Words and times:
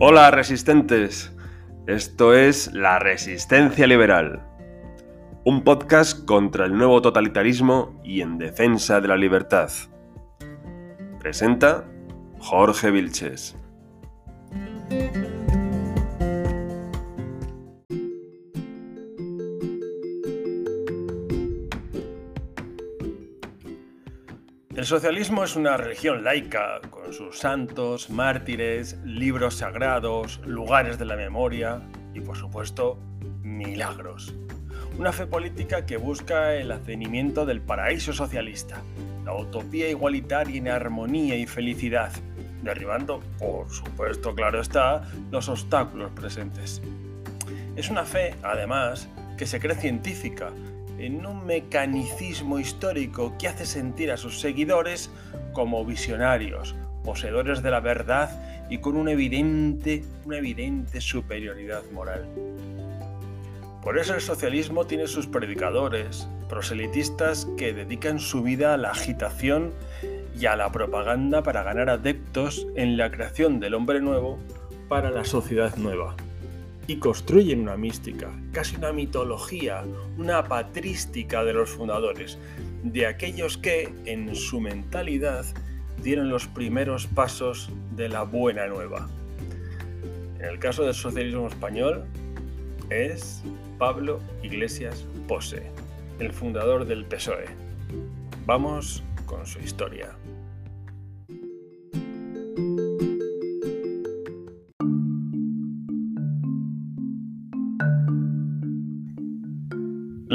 Hola 0.00 0.30
resistentes, 0.30 1.34
esto 1.88 2.32
es 2.32 2.72
La 2.72 3.00
Resistencia 3.00 3.84
Liberal, 3.84 4.46
un 5.44 5.64
podcast 5.64 6.24
contra 6.24 6.66
el 6.66 6.78
nuevo 6.78 7.02
totalitarismo 7.02 8.00
y 8.04 8.20
en 8.20 8.38
defensa 8.38 9.00
de 9.00 9.08
la 9.08 9.16
libertad. 9.16 9.70
Presenta 11.18 11.84
Jorge 12.38 12.92
Vilches. 12.92 13.56
El 24.78 24.86
socialismo 24.86 25.42
es 25.42 25.56
una 25.56 25.76
religión 25.76 26.22
laica, 26.22 26.80
con 26.88 27.12
sus 27.12 27.40
santos, 27.40 28.10
mártires, 28.10 28.96
libros 29.04 29.56
sagrados, 29.56 30.40
lugares 30.46 31.00
de 31.00 31.04
la 31.04 31.16
memoria 31.16 31.82
y, 32.14 32.20
por 32.20 32.36
supuesto, 32.36 32.96
milagros. 33.42 34.32
Una 34.96 35.10
fe 35.10 35.26
política 35.26 35.84
que 35.84 35.96
busca 35.96 36.54
el 36.54 36.70
advenimiento 36.70 37.44
del 37.44 37.60
paraíso 37.60 38.12
socialista, 38.12 38.80
la 39.24 39.34
utopía 39.34 39.90
igualitaria 39.90 40.58
en 40.58 40.68
armonía 40.68 41.34
y 41.34 41.48
felicidad, 41.48 42.12
derribando, 42.62 43.18
por 43.40 43.68
supuesto, 43.70 44.32
claro 44.32 44.60
está, 44.60 45.02
los 45.32 45.48
obstáculos 45.48 46.12
presentes. 46.12 46.80
Es 47.74 47.90
una 47.90 48.04
fe, 48.04 48.36
además, 48.44 49.08
que 49.36 49.46
se 49.46 49.58
cree 49.58 49.74
científica, 49.74 50.52
en 50.98 51.24
un 51.24 51.46
mecanicismo 51.46 52.58
histórico 52.58 53.34
que 53.38 53.48
hace 53.48 53.66
sentir 53.66 54.10
a 54.10 54.16
sus 54.16 54.40
seguidores 54.40 55.10
como 55.52 55.84
visionarios, 55.84 56.74
poseedores 57.04 57.62
de 57.62 57.70
la 57.70 57.80
verdad 57.80 58.66
y 58.68 58.78
con 58.78 58.96
una 58.96 59.12
evidente, 59.12 60.04
una 60.24 60.38
evidente 60.38 61.00
superioridad 61.00 61.82
moral. 61.92 62.26
Por 63.82 63.98
eso 63.98 64.14
el 64.14 64.20
socialismo 64.20 64.86
tiene 64.86 65.06
sus 65.06 65.26
predicadores, 65.26 66.28
proselitistas 66.48 67.46
que 67.56 67.72
dedican 67.72 68.18
su 68.18 68.42
vida 68.42 68.74
a 68.74 68.76
la 68.76 68.90
agitación 68.90 69.72
y 70.38 70.46
a 70.46 70.56
la 70.56 70.70
propaganda 70.72 71.42
para 71.42 71.62
ganar 71.62 71.88
adeptos 71.88 72.66
en 72.74 72.96
la 72.96 73.10
creación 73.10 73.60
del 73.60 73.74
hombre 73.74 74.00
nuevo 74.00 74.38
para 74.88 75.10
la 75.10 75.24
sociedad 75.24 75.76
nueva 75.76 76.16
y 76.88 76.96
construyen 76.96 77.60
una 77.60 77.76
mística, 77.76 78.32
casi 78.50 78.76
una 78.76 78.92
mitología, 78.92 79.84
una 80.16 80.42
patrística 80.48 81.44
de 81.44 81.52
los 81.52 81.68
fundadores, 81.68 82.38
de 82.82 83.06
aquellos 83.06 83.58
que, 83.58 83.92
en 84.06 84.34
su 84.34 84.58
mentalidad, 84.58 85.44
dieron 86.02 86.30
los 86.30 86.46
primeros 86.46 87.06
pasos 87.06 87.70
de 87.94 88.08
la 88.08 88.22
buena 88.22 88.66
nueva. 88.66 89.06
En 90.38 90.46
el 90.46 90.58
caso 90.58 90.82
del 90.84 90.94
socialismo 90.94 91.46
español, 91.46 92.04
es 92.88 93.42
Pablo 93.78 94.20
Iglesias 94.42 95.04
Pose, 95.26 95.70
el 96.20 96.32
fundador 96.32 96.86
del 96.86 97.04
PSOE. 97.04 97.48
Vamos 98.46 99.02
con 99.26 99.44
su 99.44 99.58
historia. 99.58 100.16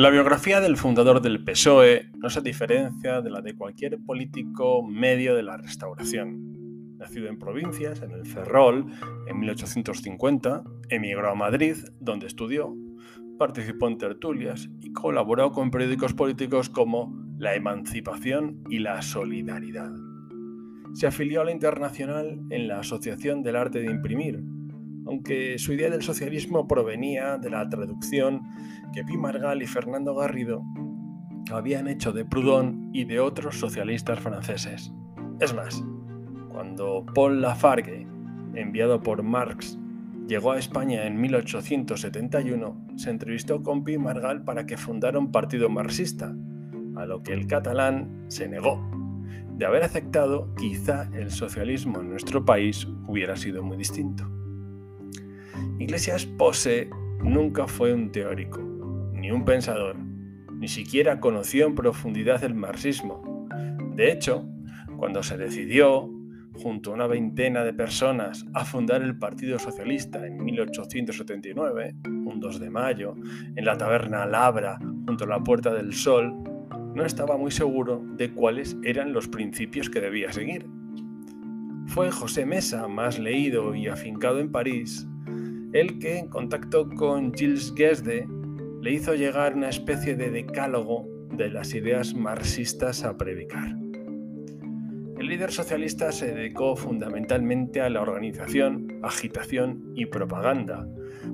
La 0.04 0.10
biografía 0.10 0.60
del 0.60 0.76
fundador 0.76 1.22
del 1.22 1.46
PSOE 1.46 2.10
no 2.18 2.30
se 2.30 2.42
diferencia 2.42 3.22
de 3.22 3.30
la 3.30 3.40
de 3.40 3.56
cualquier 3.56 3.98
político 4.06 4.84
medio 4.86 5.34
de 5.34 5.44
la 5.44 5.56
Restauración. 5.56 6.98
Nacido 6.98 7.30
en 7.30 7.40
provincias, 7.40 8.02
en 8.02 8.12
el 8.12 8.26
Ferrol, 8.26 8.88
en 9.28 9.40
1850, 9.40 10.66
emigró 10.90 11.30
a 11.30 11.36
Madrid, 11.36 11.78
donde 12.02 12.28
estudió, 12.28 12.76
participó 13.40 13.88
en 13.88 13.98
tertulias 13.98 14.70
y 14.82 14.92
colaboró 14.92 15.54
con 15.54 15.72
periódicos 15.72 16.14
políticos 16.14 16.68
como 16.68 17.18
La 17.38 17.56
Emancipación 17.56 18.62
y 18.70 18.80
La 18.80 19.02
Solidaridad. 19.02 19.94
Se 20.96 21.08
afilió 21.08 21.40
a 21.40 21.46
la 21.46 21.54
Internacional 21.54 22.42
en 22.50 22.68
la 22.68 22.80
Asociación 22.80 23.42
del 23.42 23.56
Arte 23.56 23.80
de 23.80 23.90
Imprimir, 23.90 24.44
aunque 25.06 25.58
su 25.58 25.74
idea 25.74 25.90
del 25.90 26.02
socialismo 26.02 26.68
provenía 26.68 27.38
de 27.38 27.50
la 27.50 27.68
traducción 27.68 28.42
que 28.94 29.04
Pi 29.04 29.18
Margal 29.18 29.62
y 29.62 29.68
Fernando 29.68 30.16
Garrido 30.16 30.64
habían 31.52 31.88
hecho 31.88 32.12
de 32.12 32.26
Proudhon 32.26 32.90
y 32.94 33.06
de 33.06 33.20
otros 33.20 33.60
socialistas 33.60 34.20
franceses. 34.20 34.94
Es 35.40 35.54
más, 35.54 35.84
cuando 36.52 37.06
Paul 37.14 37.42
Lafargue, 37.42 38.08
enviado 38.54 39.02
por 39.02 39.24
Marx, 39.24 39.78
llegó 40.28 40.52
a 40.52 40.60
España 40.60 41.06
en 41.06 41.20
1871, 41.20 42.88
se 42.96 43.10
entrevistó 43.10 43.62
con 43.62 43.84
Pi 43.84 43.98
Margal 43.98 44.44
para 44.44 44.66
que 44.66 44.78
fundara 44.78 45.20
un 45.20 45.32
partido 45.32 45.70
marxista, 45.70 46.34
a 46.96 47.06
lo 47.06 47.24
que 47.24 47.34
el 47.34 47.48
catalán 47.48 48.26
se 48.28 48.48
negó. 48.48 48.80
De 49.58 49.66
haber 49.66 49.84
aceptado, 49.84 50.54
quizá 50.56 51.10
el 51.14 51.32
socialismo 51.32 52.00
en 52.00 52.10
nuestro 52.10 52.46
país 52.46 52.88
hubiera 53.08 53.36
sido 53.36 53.64
muy 53.64 53.78
distinto. 53.78 54.33
Iglesias 55.80 56.26
Pose 56.26 56.90
nunca 57.22 57.68
fue 57.68 57.94
un 57.94 58.12
teórico, 58.12 58.62
ni 59.14 59.32
un 59.32 59.46
pensador, 59.46 59.98
ni 59.98 60.68
siquiera 60.68 61.20
conoció 61.20 61.68
en 61.68 61.76
profundidad 61.76 62.44
el 62.44 62.56
marxismo. 62.56 63.48
De 63.96 64.12
hecho, 64.12 64.48
cuando 64.98 65.24
se 65.24 65.38
decidió, 65.38 66.10
junto 66.54 66.92
a 66.92 66.94
una 66.94 67.08
veintena 67.08 67.64
de 67.64 67.74
personas, 67.74 68.46
a 68.54 68.64
fundar 68.64 69.02
el 69.02 69.18
Partido 69.18 69.60
Socialista 69.60 70.26
en 70.26 70.44
1879, 70.44 71.96
un 72.06 72.40
2 72.40 72.60
de 72.60 72.70
mayo, 72.70 73.16
en 73.56 73.66
la 73.66 73.78
taberna 73.78 74.26
Labra, 74.26 74.78
junto 75.06 75.26
a 75.26 75.28
la 75.28 75.44
Puerta 75.44 75.74
del 75.74 75.94
Sol, 75.94 76.34
no 76.96 77.06
estaba 77.06 77.38
muy 77.38 77.52
seguro 77.52 78.04
de 78.18 78.32
cuáles 78.32 78.78
eran 78.84 79.14
los 79.14 79.28
principios 79.28 79.90
que 79.90 80.00
debía 80.00 80.32
seguir. 80.32 80.68
Fue 81.88 82.12
José 82.12 82.46
Mesa, 82.46 82.88
más 82.88 83.20
leído 83.20 83.76
y 83.76 83.88
afincado 83.88 84.40
en 84.40 84.52
París, 84.52 85.08
el 85.74 86.00
que, 86.00 86.20
en 86.20 86.28
contacto 86.28 86.88
con 86.88 87.34
Gilles 87.34 87.74
Guesde, 87.74 88.28
le 88.82 88.92
hizo 88.92 89.16
llegar 89.16 89.56
una 89.56 89.70
especie 89.70 90.16
de 90.16 90.30
decálogo 90.30 91.08
de 91.32 91.50
las 91.50 91.74
ideas 91.74 92.14
marxistas 92.14 93.04
a 93.04 93.18
predicar. 93.18 93.76
El 95.18 95.28
líder 95.28 95.52
socialista 95.52 96.12
se 96.12 96.34
dedicó 96.34 96.76
fundamentalmente 96.76 97.82
a 97.82 97.90
la 97.90 98.02
organización, 98.02 99.00
agitación 99.02 99.92
y 99.96 100.06
propaganda, 100.06 100.88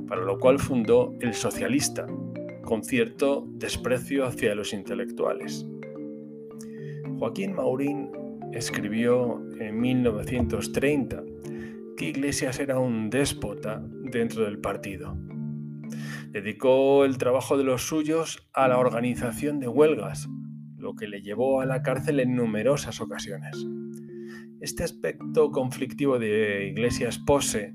para 0.08 0.22
lo 0.22 0.38
cual 0.38 0.60
fundó 0.60 1.14
El 1.20 1.34
Socialista, 1.34 2.08
con 2.64 2.84
cierto 2.84 3.48
desprecio 3.54 4.26
hacia 4.26 4.56
los 4.56 4.74
intelectuales. 4.74 5.66
Joaquín 7.18 7.56
Maurín 7.56 8.12
escribió 8.54 9.42
en 9.60 9.80
1930 9.80 11.24
que 11.98 12.06
Iglesias 12.06 12.60
era 12.60 12.80
un 12.80 13.10
déspota 13.10 13.84
dentro 14.12 14.44
del 14.46 14.60
partido. 14.60 15.18
Dedicó 16.30 17.06
el 17.06 17.18
trabajo 17.18 17.58
de 17.58 17.64
los 17.64 17.84
suyos 17.84 18.50
a 18.54 18.68
la 18.68 18.78
organización 18.78 19.60
de 19.60 19.68
huelgas, 19.68 20.28
lo 20.78 20.96
que 20.96 21.08
le 21.08 21.22
llevó 21.22 21.62
a 21.62 21.66
la 21.66 21.82
cárcel 21.82 22.20
en 22.20 22.36
numerosas 22.36 23.02
ocasiones. 23.02 23.56
Este 24.62 24.84
aspecto 24.84 25.52
conflictivo 25.52 26.20
de 26.20 26.68
Iglesias 26.68 27.18
Pose 27.18 27.74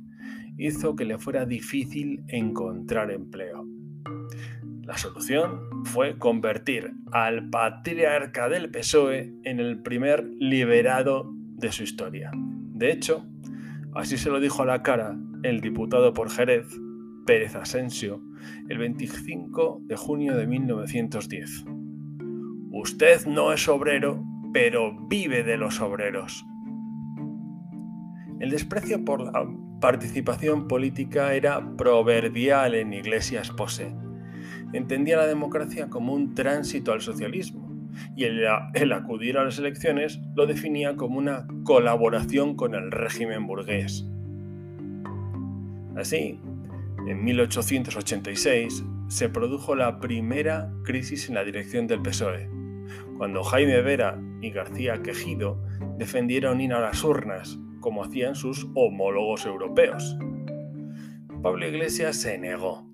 hizo 0.56 0.94
que 0.94 1.04
le 1.04 1.18
fuera 1.18 1.46
difícil 1.46 2.22
encontrar 2.28 3.10
empleo. 3.10 3.66
La 4.82 4.98
solución 4.98 5.84
fue 5.84 6.18
convertir 6.18 6.92
al 7.10 7.48
patriarca 7.48 8.48
del 8.48 8.70
PSOE 8.70 9.34
en 9.44 9.58
el 9.58 9.82
primer 9.82 10.24
liberado 10.38 11.30
de 11.32 11.72
su 11.72 11.82
historia. 11.82 12.30
De 12.34 12.92
hecho, 12.92 13.26
Así 13.94 14.19
se 14.19 14.28
lo 14.28 14.40
dijo 14.40 14.62
a 14.62 14.66
la 14.66 14.82
cara 14.82 15.16
el 15.44 15.61
diputado 15.61 16.14
por 16.14 16.31
Jerez, 16.31 16.67
Pérez 17.26 17.55
Asensio, 17.55 18.23
el 18.69 18.79
25 18.79 19.82
de 19.85 19.94
junio 19.94 20.37
de 20.37 20.46
1910. 20.46 21.64
Usted 22.70 23.26
no 23.26 23.52
es 23.52 23.69
obrero, 23.69 24.25
pero 24.55 24.96
vive 25.06 25.43
de 25.43 25.58
los 25.58 25.81
obreros. 25.81 26.46
El 28.41 28.50
desprecio 28.50 29.05
por 29.05 29.20
la 29.20 29.46
participación 29.81 30.67
política 30.67 31.35
era 31.35 31.76
proverbial 31.76 32.75
en 32.75 32.94
Iglesias 32.94 33.50
Pose. 33.50 33.94
Entendía 34.73 35.19
la 35.19 35.26
democracia 35.26 35.88
como 35.90 36.14
un 36.14 36.35
tránsito 36.35 36.93
al 36.93 37.02
socialismo 37.02 37.70
y 38.17 38.25
el, 38.25 38.93
acudir 38.93 39.37
a 39.37 39.44
las 39.44 39.58
elecciones 39.58 40.20
lo 40.35 40.47
definía 40.47 40.97
como 40.97 41.19
una 41.19 41.47
colaboración 41.64 42.56
con 42.56 42.75
el 42.75 42.90
régimen 42.90 43.47
burgués. 43.47 44.08
Así, 45.96 46.41
en 47.06 47.25
1886 47.25 48.85
se 49.08 49.29
produjo 49.29 49.75
la 49.76 50.00
primera 50.00 50.73
crisis 50.82 51.29
en 51.29 51.35
la 51.35 51.44
dirección 51.44 51.87
del 51.87 52.02
PSOE, 52.02 52.49
cuando 53.17 53.44
Jaime 53.44 53.81
Vera 53.82 54.20
y 54.41 54.50
García 54.50 55.02
Quejido 55.02 55.62
defendieron 55.99 56.61
ir 56.61 56.73
a 56.73 56.81
las 56.81 57.05
urnas, 57.05 57.58
como 57.81 58.02
hacían 58.02 58.35
sus 58.35 58.67
homólogos 58.75 59.46
europeos. 59.46 60.17
Pablo 61.43 61.69
Iglesias 61.69 62.17
se 62.17 62.38
negó. 62.38 62.90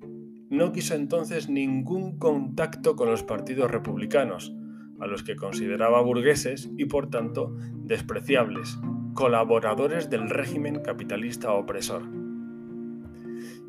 No 0.50 0.72
quiso 0.72 0.96
entonces 0.96 1.48
ningún 1.48 2.18
contacto 2.18 2.96
con 2.96 3.08
los 3.08 3.22
partidos 3.22 3.70
republicanos, 3.70 4.52
a 4.98 5.06
los 5.06 5.22
que 5.22 5.36
consideraba 5.36 6.02
burgueses 6.02 6.70
y 6.76 6.86
por 6.86 7.08
tanto 7.08 7.54
despreciables, 7.84 8.78
colaboradores 9.14 10.10
del 10.10 10.28
régimen 10.28 10.82
capitalista 10.82 11.52
opresor. 11.52 12.19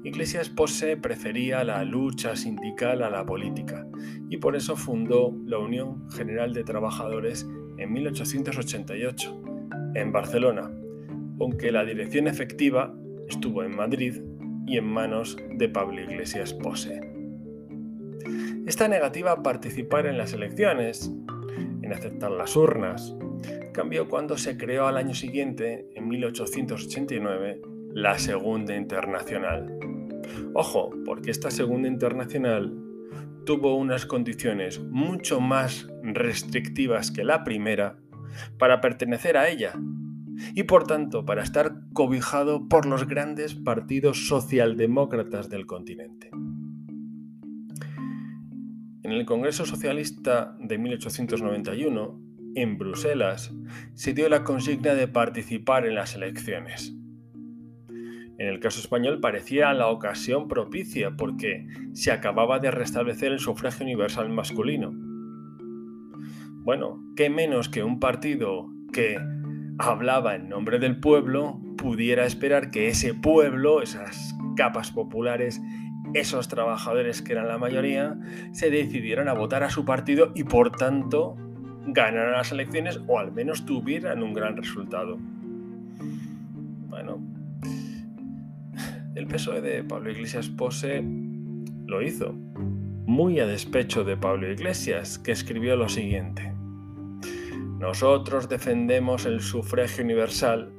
Iglesias 0.03 0.50
Pose 0.50 0.98
prefería 0.98 1.63
la 1.63 1.83
lucha 1.83 2.36
sindical 2.36 3.03
a 3.03 3.09
la 3.09 3.24
política 3.24 3.86
y 4.30 4.38
por 4.38 4.56
eso 4.56 4.75
fundó 4.75 5.36
la 5.45 5.59
Unión 5.59 6.09
General 6.09 6.53
de 6.53 6.63
Trabajadores 6.63 7.48
en 7.77 7.94
1888, 7.94 9.44
en 9.94 10.12
Barcelona, 10.12 10.71
aunque 11.39 11.71
la 11.71 11.86
dirección 11.86 12.27
efectiva 12.27 12.95
estuvo 13.27 13.63
en 13.63 13.75
Madrid 13.75 14.21
y 14.65 14.77
en 14.77 14.86
manos 14.86 15.38
de 15.56 15.69
Pablo 15.69 16.01
Iglesias 16.01 16.53
Pose. 16.53 17.01
Esta 18.65 18.88
negativa 18.88 19.33
a 19.33 19.44
participar 19.44 20.07
en 20.07 20.18
las 20.18 20.33
elecciones, 20.33 21.12
en 21.81 21.94
aceptar 21.94 22.31
las 22.31 22.56
urnas, 22.56 23.15
cambió 23.74 24.07
cuando 24.07 24.38
se 24.38 24.57
creó 24.57 24.88
al 24.88 24.98
año 24.98 25.13
siguiente, 25.13 25.88
en 25.95 26.07
1889, 26.07 27.62
la 27.94 28.18
Segunda 28.18 28.75
Internacional. 28.75 29.77
Ojo, 30.53 30.91
porque 31.06 31.31
esta 31.31 31.51
Segunda 31.51 31.88
Internacional 31.88 32.73
tuvo 33.45 33.75
unas 33.75 34.06
condiciones 34.06 34.79
mucho 34.79 35.39
más 35.39 35.88
restrictivas 36.03 37.12
que 37.12 37.23
la 37.23 37.44
primera 37.44 37.97
para 38.57 38.81
pertenecer 38.81 39.38
a 39.38 39.50
ella 39.50 39.73
y 40.56 40.63
por 40.63 40.88
tanto 40.88 41.25
para 41.25 41.44
estar 41.44 41.73
cobijado 41.94 42.68
por 42.68 42.85
los 42.85 43.07
grandes 43.07 43.56
partidos 43.56 44.27
socialdemócratas 44.27 45.50
del 45.50 45.65
continente. 45.65 46.29
En 49.03 49.12
el 49.12 49.25
Congreso 49.25 49.65
Socialista 49.65 50.56
de 50.59 50.77
1891, 50.77 52.21
en 52.56 52.77
Bruselas, 52.77 53.53
se 53.94 54.13
dio 54.13 54.29
la 54.29 54.44
consigna 54.44 54.94
de 54.94 55.07
participar 55.07 55.85
en 55.85 55.95
las 55.95 56.15
elecciones. 56.15 56.95
En 58.41 58.47
el 58.47 58.59
caso 58.59 58.79
español 58.79 59.19
parecía 59.19 59.71
la 59.71 59.89
ocasión 59.89 60.47
propicia 60.47 61.15
porque 61.15 61.67
se 61.93 62.11
acababa 62.11 62.57
de 62.57 62.71
restablecer 62.71 63.31
el 63.31 63.39
sufragio 63.39 63.85
universal 63.85 64.29
masculino. 64.29 64.91
Bueno, 66.63 67.03
¿qué 67.15 67.29
menos 67.29 67.69
que 67.69 67.83
un 67.83 67.99
partido 67.99 68.67
que 68.91 69.19
hablaba 69.77 70.33
en 70.33 70.49
nombre 70.49 70.79
del 70.79 70.99
pueblo 70.99 71.61
pudiera 71.77 72.25
esperar 72.25 72.71
que 72.71 72.88
ese 72.88 73.13
pueblo, 73.13 73.83
esas 73.83 74.35
capas 74.57 74.89
populares, 74.89 75.61
esos 76.15 76.47
trabajadores 76.47 77.21
que 77.21 77.33
eran 77.33 77.47
la 77.47 77.59
mayoría, 77.59 78.17
se 78.53 78.71
decidieran 78.71 79.27
a 79.27 79.33
votar 79.33 79.61
a 79.61 79.69
su 79.69 79.85
partido 79.85 80.31
y 80.33 80.45
por 80.45 80.71
tanto 80.71 81.38
ganaran 81.85 82.31
las 82.31 82.51
elecciones 82.51 82.99
o 83.05 83.19
al 83.19 83.31
menos 83.33 83.67
tuvieran 83.67 84.23
un 84.23 84.33
gran 84.33 84.57
resultado. 84.57 85.19
Bueno, 86.89 87.21
el 89.16 89.28
PSOE 89.28 89.62
de 89.62 89.84
Pablo 89.84 90.12
Iglesias 90.12 90.50
Pose 90.50 91.04
lo 91.86 92.02
hizo, 92.02 92.34
muy 93.06 93.40
a 93.40 93.46
despecho 93.46 94.04
de 94.04 94.16
Pablo 94.16 94.50
Iglesias, 94.50 95.19
que 95.19 95.31
escribió 95.31 95.75
lo 95.75 95.90
siguiente. 95.90 96.54
Nosotros 97.80 98.48
defendemos 98.48 99.25
el 99.25 99.42
sufragio 99.42 100.04
universal 100.04 100.72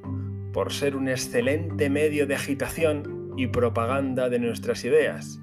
por 0.52 0.72
ser 0.72 0.96
un 0.96 1.08
excelente 1.08 1.90
medio 1.90 2.26
de 2.26 2.34
agitación 2.34 3.34
y 3.36 3.48
propaganda 3.48 4.28
de 4.28 4.38
nuestras 4.38 4.84
ideas, 4.84 5.40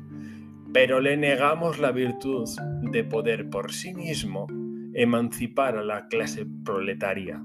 pero 0.73 0.99
le 0.99 1.17
negamos 1.17 1.79
la 1.79 1.91
virtud 1.91 2.47
de 2.91 3.03
poder 3.03 3.49
por 3.49 3.71
sí 3.71 3.93
mismo 3.93 4.47
emancipar 4.93 5.77
a 5.77 5.83
la 5.83 6.07
clase 6.07 6.47
proletaria. 6.63 7.43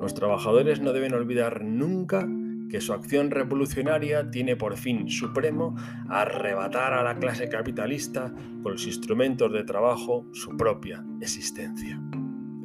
Los 0.00 0.14
trabajadores 0.14 0.80
no 0.80 0.92
deben 0.92 1.14
olvidar 1.14 1.64
nunca 1.64 2.28
que 2.68 2.80
su 2.80 2.92
acción 2.92 3.30
revolucionaria 3.30 4.30
tiene 4.30 4.56
por 4.56 4.76
fin 4.76 5.08
supremo 5.08 5.74
arrebatar 6.08 6.92
a 6.92 7.02
la 7.02 7.16
clase 7.16 7.48
capitalista 7.48 8.32
con 8.62 8.72
los 8.72 8.86
instrumentos 8.86 9.52
de 9.52 9.64
trabajo 9.64 10.26
su 10.32 10.56
propia 10.56 11.04
existencia. 11.20 12.00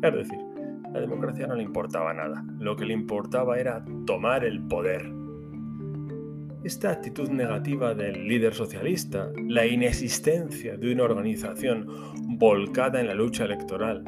Es 0.01 0.13
decir, 0.13 0.39
la 0.93 0.99
democracia 0.99 1.47
no 1.47 1.55
le 1.55 1.63
importaba 1.63 2.13
nada, 2.13 2.45
lo 2.59 2.75
que 2.75 2.85
le 2.85 2.93
importaba 2.93 3.57
era 3.57 3.83
tomar 4.05 4.45
el 4.45 4.61
poder. 4.61 5.11
Esta 6.63 6.91
actitud 6.91 7.29
negativa 7.29 7.93
del 7.93 8.27
líder 8.27 8.53
socialista, 8.53 9.31
la 9.49 9.65
inexistencia 9.65 10.77
de 10.77 10.93
una 10.93 11.03
organización 11.03 11.87
volcada 12.37 13.01
en 13.01 13.07
la 13.07 13.13
lucha 13.13 13.43
electoral 13.43 14.05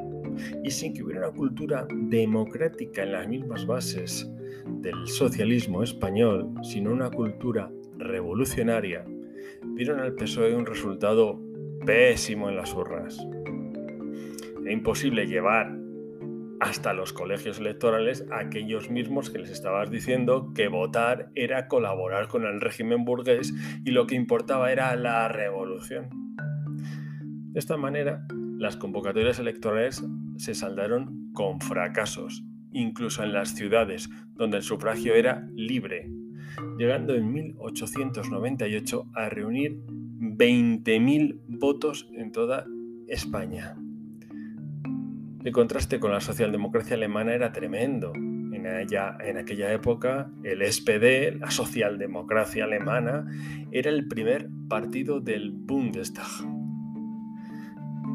y 0.63 0.71
sin 0.71 0.93
que 0.93 1.03
hubiera 1.03 1.27
una 1.27 1.37
cultura 1.37 1.87
democrática 1.91 3.03
en 3.03 3.11
las 3.11 3.27
mismas 3.27 3.65
bases 3.65 4.29
del 4.65 5.07
socialismo 5.07 5.83
español, 5.83 6.53
sino 6.63 6.91
una 6.91 7.09
cultura 7.09 7.71
revolucionaria, 7.97 9.05
dieron 9.75 9.99
al 9.99 10.15
PSOE 10.15 10.55
un 10.55 10.65
resultado 10.65 11.39
pésimo 11.85 12.49
en 12.49 12.55
las 12.55 12.73
urnas. 12.73 13.17
Era 14.61 14.71
imposible 14.71 15.27
llevar 15.27 15.85
hasta 16.59 16.93
los 16.93 17.13
colegios 17.13 17.59
electorales 17.59 18.25
aquellos 18.31 18.89
mismos 18.89 19.29
que 19.29 19.39
les 19.39 19.51
estabas 19.51 19.91
diciendo 19.91 20.51
que 20.55 20.67
votar 20.67 21.29
era 21.35 21.67
colaborar 21.67 22.27
con 22.27 22.45
el 22.45 22.61
régimen 22.61 23.05
burgués 23.05 23.53
y 23.83 23.91
lo 23.91 24.07
que 24.07 24.15
importaba 24.15 24.71
era 24.71 24.95
la 24.95 25.27
revolución. 25.27 26.09
De 27.51 27.59
esta 27.59 27.77
manera, 27.77 28.25
las 28.57 28.77
convocatorias 28.77 29.39
electorales 29.39 30.03
se 30.37 30.55
saldaron 30.55 31.31
con 31.33 31.59
fracasos, 31.61 32.43
incluso 32.71 33.23
en 33.23 33.33
las 33.33 33.55
ciudades 33.55 34.09
donde 34.33 34.57
el 34.57 34.63
sufragio 34.63 35.15
era 35.15 35.47
libre, 35.53 36.11
llegando 36.77 37.15
en 37.15 37.31
1898 37.31 39.05
a 39.13 39.29
reunir 39.29 39.77
20.000 39.87 41.41
votos 41.47 42.09
en 42.13 42.31
toda 42.31 42.65
España. 43.07 43.75
El 45.43 45.51
contraste 45.51 45.99
con 45.99 46.11
la 46.11 46.21
socialdemocracia 46.21 46.95
alemana 46.95 47.33
era 47.33 47.51
tremendo. 47.51 48.13
En, 48.15 48.65
en 48.65 49.37
aquella 49.37 49.73
época, 49.73 50.31
el 50.43 50.65
SPD, 50.65 51.39
la 51.39 51.51
socialdemocracia 51.51 52.63
alemana, 52.63 53.27
era 53.71 53.91
el 53.91 54.07
primer 54.07 54.49
partido 54.67 55.19
del 55.19 55.51
Bundestag. 55.51 56.25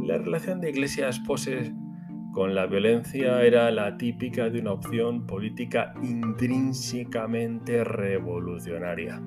La 0.02 0.18
relación 0.18 0.60
de 0.60 0.70
Iglesias 0.70 1.20
Poses 1.20 1.72
con 2.32 2.54
la 2.54 2.66
violencia 2.66 3.42
era 3.42 3.70
la 3.70 3.96
típica 3.96 4.48
de 4.50 4.60
una 4.60 4.72
opción 4.72 5.26
política 5.26 5.94
intrínsecamente 6.02 7.82
revolucionaria. 7.84 9.20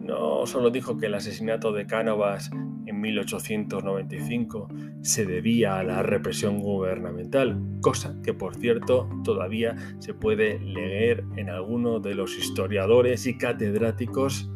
No 0.00 0.46
solo 0.46 0.70
dijo 0.70 0.96
que 0.96 1.06
el 1.06 1.14
asesinato 1.14 1.72
de 1.72 1.86
Cánovas 1.86 2.50
en 2.86 3.00
1895 3.00 4.68
se 5.02 5.24
debía 5.24 5.78
a 5.78 5.84
la 5.84 6.02
represión 6.02 6.58
gubernamental, 6.58 7.60
cosa 7.80 8.16
que 8.22 8.34
por 8.34 8.56
cierto 8.56 9.08
todavía 9.22 9.76
se 9.98 10.12
puede 10.14 10.58
leer 10.58 11.24
en 11.36 11.50
alguno 11.50 12.00
de 12.00 12.14
los 12.14 12.36
historiadores 12.36 13.26
y 13.26 13.38
catedráticos 13.38 14.50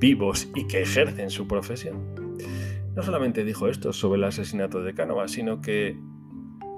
vivos 0.00 0.50
y 0.54 0.66
que 0.66 0.82
ejercen 0.82 1.30
su 1.30 1.46
profesión. 1.46 2.23
No 2.94 3.02
solamente 3.02 3.44
dijo 3.44 3.68
esto 3.68 3.92
sobre 3.92 4.18
el 4.18 4.24
asesinato 4.24 4.82
de 4.82 4.94
Cánovas, 4.94 5.32
sino 5.32 5.60
que 5.60 5.98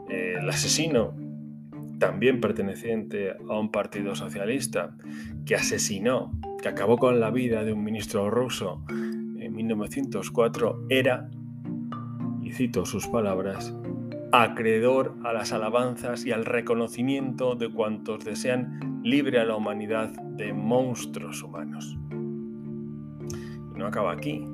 eh, 0.09 0.37
el 0.41 0.49
asesino, 0.49 1.15
también 1.99 2.41
perteneciente 2.41 3.33
a 3.33 3.59
un 3.59 3.71
partido 3.71 4.15
socialista, 4.15 4.97
que 5.45 5.55
asesinó, 5.55 6.39
que 6.63 6.69
acabó 6.69 6.97
con 6.97 7.21
la 7.21 7.31
vida 7.31 7.65
de 7.65 7.73
un 7.73 7.85
ministro 7.85 8.31
ruso 8.31 8.85
1904 9.57 10.87
era, 10.89 11.31
y 12.43 12.53
cito 12.53 12.85
sus 12.85 13.09
palabras, 13.09 13.75
acreedor 14.33 15.17
a 15.25 15.33
las 15.33 15.53
alabanzas 15.53 16.25
y 16.25 16.33
al 16.33 16.45
reconocimiento 16.45 17.55
de 17.55 17.71
cuantos 17.71 18.25
desean 18.25 19.01
libre 19.03 19.41
a 19.41 19.45
la 19.45 19.57
humanidad 19.57 20.11
de 20.11 20.53
monstruos 20.53 21.43
humanos. 21.43 21.97
Y 23.75 23.79
no 23.79 23.87
acaba 23.87 24.13
aquí. 24.13 24.45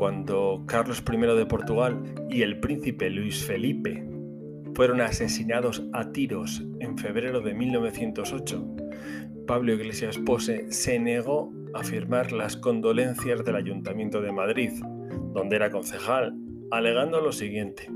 Cuando 0.00 0.64
Carlos 0.64 1.04
I 1.06 1.18
de 1.18 1.44
Portugal 1.44 2.02
y 2.30 2.40
el 2.40 2.58
príncipe 2.58 3.10
Luis 3.10 3.44
Felipe 3.44 4.02
fueron 4.72 5.02
asesinados 5.02 5.84
a 5.92 6.10
tiros 6.10 6.64
en 6.78 6.96
febrero 6.96 7.42
de 7.42 7.52
1908, 7.52 8.76
Pablo 9.46 9.74
Iglesias 9.74 10.16
Pose 10.16 10.72
se 10.72 10.98
negó 10.98 11.52
a 11.74 11.84
firmar 11.84 12.32
las 12.32 12.56
condolencias 12.56 13.44
del 13.44 13.56
Ayuntamiento 13.56 14.22
de 14.22 14.32
Madrid, 14.32 14.70
donde 15.34 15.56
era 15.56 15.70
concejal, 15.70 16.34
alegando 16.70 17.20
lo 17.20 17.32
siguiente. 17.32 17.90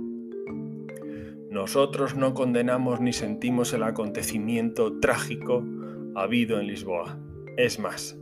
Nosotros 1.48 2.16
no 2.16 2.34
condenamos 2.34 3.00
ni 3.00 3.14
sentimos 3.14 3.72
el 3.72 3.82
acontecimiento 3.82 5.00
trágico 5.00 5.64
habido 6.14 6.60
en 6.60 6.66
Lisboa. 6.66 7.18
Es 7.56 7.78
más, 7.78 8.20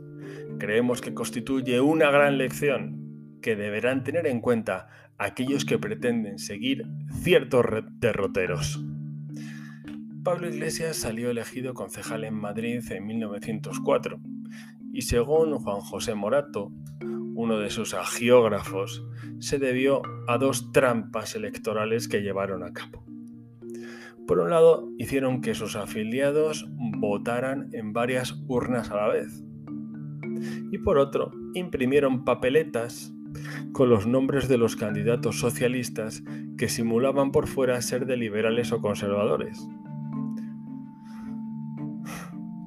creemos 0.57 1.01
que 1.01 1.13
constituye 1.13 1.81
una 1.81 2.09
gran 2.11 2.37
lección 2.37 3.02
que 3.43 3.55
deberán 3.55 4.03
tener 4.03 4.25
en 4.25 4.41
cuenta 4.41 4.87
aquellos 5.19 5.65
que 5.65 5.77
pretenden 5.77 6.39
seguir 6.39 6.87
ciertos 7.21 7.63
derroteros. 7.99 8.83
Pablo 10.23 10.47
Iglesias 10.47 10.97
salió 10.97 11.29
elegido 11.29 11.75
concejal 11.75 12.23
en 12.23 12.33
Madrid 12.33 12.81
en 12.89 13.05
1904 13.05 14.19
y 14.91 15.01
según 15.03 15.53
Juan 15.59 15.81
José 15.81 16.15
Morato, 16.15 16.71
uno 17.35 17.59
de 17.59 17.69
sus 17.69 17.93
agiógrafos, 17.93 19.05
se 19.39 19.59
debió 19.59 20.01
a 20.27 20.37
dos 20.37 20.71
trampas 20.71 21.35
electorales 21.35 22.07
que 22.07 22.21
llevaron 22.21 22.63
a 22.63 22.71
cabo. 22.71 23.03
Por 24.25 24.39
un 24.39 24.51
lado, 24.51 24.87
hicieron 24.97 25.41
que 25.41 25.55
sus 25.55 25.75
afiliados 25.75 26.65
votaran 26.69 27.69
en 27.73 27.91
varias 27.91 28.41
urnas 28.47 28.89
a 28.91 28.95
la 28.95 29.07
vez. 29.09 29.43
Y 30.71 30.77
por 30.77 30.97
otro, 30.97 31.31
imprimieron 31.53 32.23
papeletas 32.23 33.13
con 33.71 33.89
los 33.89 34.07
nombres 34.07 34.47
de 34.47 34.57
los 34.57 34.75
candidatos 34.75 35.39
socialistas 35.39 36.23
que 36.57 36.69
simulaban 36.69 37.31
por 37.31 37.47
fuera 37.47 37.81
ser 37.81 38.05
de 38.05 38.17
liberales 38.17 38.71
o 38.71 38.81
conservadores. 38.81 39.67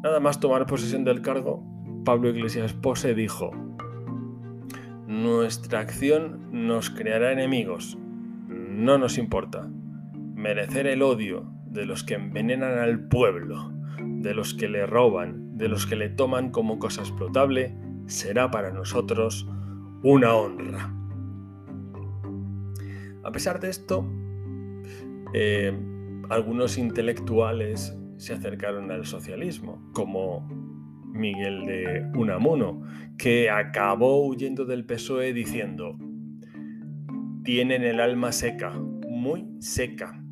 Nada 0.02 0.20
más 0.20 0.40
tomar 0.40 0.66
posesión 0.66 1.04
del 1.04 1.22
cargo, 1.22 1.64
Pablo 2.04 2.28
Iglesias 2.28 2.72
Pose 2.72 3.14
dijo, 3.14 3.50
Nuestra 5.06 5.80
acción 5.80 6.48
nos 6.52 6.90
creará 6.90 7.32
enemigos, 7.32 7.98
no 8.48 8.98
nos 8.98 9.18
importa. 9.18 9.68
Merecer 10.34 10.86
el 10.86 11.02
odio 11.02 11.50
de 11.66 11.86
los 11.86 12.04
que 12.04 12.14
envenenan 12.14 12.78
al 12.78 13.08
pueblo, 13.08 13.72
de 13.98 14.34
los 14.34 14.54
que 14.54 14.68
le 14.68 14.86
roban, 14.86 15.56
de 15.56 15.68
los 15.68 15.86
que 15.86 15.96
le 15.96 16.08
toman 16.08 16.50
como 16.50 16.78
cosa 16.78 17.00
explotable, 17.00 17.76
será 18.06 18.50
para 18.50 18.70
nosotros 18.70 19.48
una 20.02 20.34
honra. 20.34 20.92
A 23.24 23.32
pesar 23.32 23.60
de 23.60 23.70
esto, 23.70 24.06
eh, 25.34 25.72
algunos 26.30 26.78
intelectuales 26.78 27.96
se 28.16 28.32
acercaron 28.32 28.90
al 28.90 29.04
socialismo, 29.04 29.90
como 29.92 30.46
Miguel 31.12 31.66
de 31.66 32.10
Unamuno, 32.14 32.82
que 33.18 33.50
acabó 33.50 34.26
huyendo 34.26 34.64
del 34.64 34.84
PSOE 34.84 35.32
diciendo, 35.32 35.98
tienen 37.44 37.82
el 37.82 38.00
alma 38.00 38.32
seca, 38.32 38.72
muy 39.08 39.46
seca. 39.60 40.22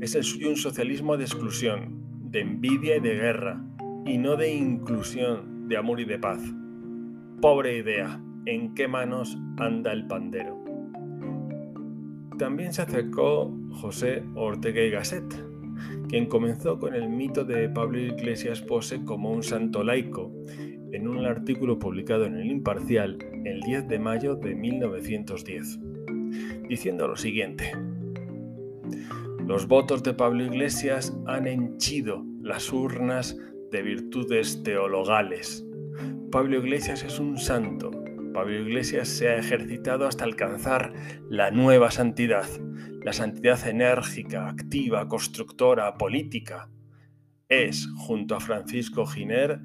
Es 0.00 0.14
el 0.14 0.24
suyo 0.24 0.48
un 0.48 0.56
socialismo 0.56 1.16
de 1.16 1.24
exclusión, 1.24 2.02
de 2.30 2.40
envidia 2.40 2.96
y 2.96 3.00
de 3.00 3.14
guerra, 3.14 3.64
y 4.04 4.18
no 4.18 4.36
de 4.36 4.52
inclusión, 4.52 5.68
de 5.68 5.76
amor 5.76 6.00
y 6.00 6.04
de 6.04 6.18
paz. 6.18 6.40
Pobre 7.40 7.76
idea, 7.76 8.20
¿en 8.46 8.74
qué 8.74 8.88
manos 8.88 9.38
anda 9.58 9.92
el 9.92 10.06
pandero? 10.06 10.62
También 12.38 12.72
se 12.72 12.82
acercó 12.82 13.52
José 13.70 14.24
Ortega 14.34 14.82
y 14.82 14.90
Gasset, 14.90 15.24
quien 16.08 16.26
comenzó 16.26 16.78
con 16.78 16.94
el 16.94 17.08
mito 17.08 17.44
de 17.44 17.68
Pablo 17.68 17.98
Iglesias 17.98 18.60
Pose 18.60 19.04
como 19.04 19.30
un 19.30 19.42
santo 19.42 19.84
laico, 19.84 20.32
en 20.92 21.08
un 21.08 21.24
artículo 21.24 21.78
publicado 21.78 22.26
en 22.26 22.36
el 22.36 22.50
Imparcial 22.50 23.18
el 23.44 23.60
10 23.60 23.88
de 23.88 23.98
mayo 23.98 24.34
de 24.34 24.54
1910, 24.54 25.78
diciendo 26.68 27.08
lo 27.08 27.16
siguiente. 27.16 27.72
Los 29.46 29.68
votos 29.68 30.02
de 30.02 30.14
Pablo 30.14 30.44
Iglesias 30.44 31.16
han 31.26 31.46
henchido 31.46 32.24
las 32.42 32.72
urnas 32.72 33.38
de 33.70 33.82
virtudes 33.82 34.62
teologales. 34.62 35.66
Pablo 36.30 36.58
Iglesias 36.58 37.04
es 37.04 37.18
un 37.18 37.38
santo. 37.38 38.01
Pablo 38.32 38.58
Iglesias 38.60 39.08
se 39.08 39.28
ha 39.28 39.36
ejercitado 39.36 40.06
hasta 40.06 40.24
alcanzar 40.24 40.92
la 41.28 41.50
nueva 41.50 41.90
santidad, 41.90 42.46
la 43.02 43.12
santidad 43.12 43.66
enérgica, 43.66 44.48
activa, 44.48 45.06
constructora, 45.08 45.94
política. 45.98 46.70
Es, 47.48 47.86
junto 47.96 48.34
a 48.34 48.40
Francisco 48.40 49.04
Giner, 49.06 49.60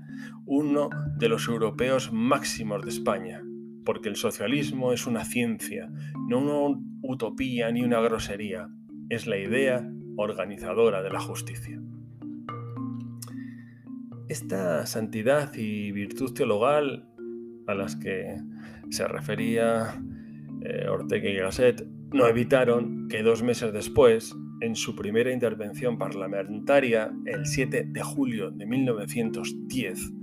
uno 0.45 0.89
de 1.17 1.29
los 1.29 1.47
europeos 1.47 2.11
máximos 2.11 2.83
de 2.83 2.89
España, 2.89 3.41
porque 3.85 4.09
el 4.09 4.17
socialismo 4.17 4.91
es 4.91 5.07
una 5.07 5.23
ciencia, 5.23 5.89
no 6.27 6.39
una 6.39 6.77
utopía 7.03 7.71
ni 7.71 7.83
una 7.83 8.01
grosería, 8.01 8.67
es 9.09 9.27
la 9.27 9.37
idea 9.37 9.89
organizadora 10.17 11.01
de 11.01 11.09
la 11.09 11.21
justicia. 11.21 11.81
Esta 14.27 14.85
santidad 14.85 15.53
y 15.55 15.93
virtud 15.93 16.33
teologal 16.33 17.07
a 17.67 17.73
las 17.73 17.95
que 17.95 18.37
se 18.89 19.07
refería 19.07 20.01
eh, 20.63 20.87
Ortega 20.87 21.29
y 21.29 21.35
Gasset 21.35 21.85
no 22.11 22.27
evitaron 22.27 23.07
que 23.09 23.23
dos 23.23 23.43
meses 23.43 23.73
después, 23.73 24.35
en 24.61 24.75
su 24.75 24.95
primera 24.95 25.31
intervención 25.31 25.97
parlamentaria, 25.97 27.11
el 27.25 27.45
7 27.45 27.85
de 27.89 28.01
julio 28.01 28.49
de 28.49 28.65
1910, 28.65 30.13